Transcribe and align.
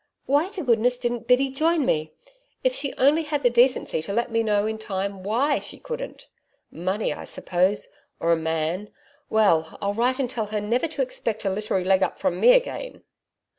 Why 0.25 0.49
to 0.53 0.63
goodness 0.63 0.97
didn't 0.97 1.27
Biddy 1.27 1.51
join 1.51 1.85
me!.... 1.85 2.11
If 2.63 2.73
she'd 2.73 2.95
only 2.97 3.21
had 3.21 3.43
the 3.43 3.51
decency 3.51 4.01
to 4.01 4.11
let 4.13 4.31
me 4.31 4.41
know 4.41 4.65
in 4.65 4.79
time 4.79 5.21
WHY 5.21 5.59
she 5.59 5.77
couldn't.... 5.77 6.25
Money, 6.71 7.13
I 7.13 7.23
suppose 7.25 7.87
or 8.19 8.31
a 8.31 8.35
Man!.... 8.35 8.91
Well, 9.29 9.77
I'll 9.79 9.93
write 9.93 10.17
and 10.17 10.27
tell 10.27 10.47
her 10.47 10.59
never 10.59 10.87
to 10.87 11.03
expect 11.03 11.45
a 11.45 11.51
literary 11.51 11.83
leg 11.83 12.01
up 12.01 12.17
from 12.17 12.39
me 12.39 12.53
again...' 12.53 13.03